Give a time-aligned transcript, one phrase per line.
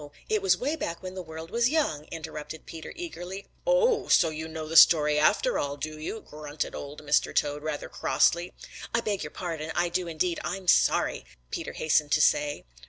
[0.29, 3.45] It was way back when the world was young," interrupted Peter eagerly.
[3.67, 4.07] "Oh!
[4.07, 7.35] So you know the story after all, do you?" grunted Old Mr.
[7.35, 8.51] Toad rather crossly.
[8.95, 9.71] "I beg your pardon.
[9.75, 10.39] I do indeed.
[10.43, 12.63] I'm sorry," Peter hastened to say.